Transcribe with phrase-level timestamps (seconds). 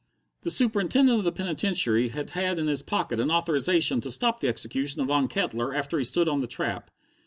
[0.41, 4.47] The Superintendent of the penitentiary had had in his pocket an authorization to stop the
[4.47, 6.89] execution of Von Kettler after he stood on the trap.